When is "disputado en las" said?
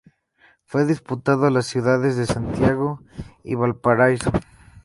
0.87-1.67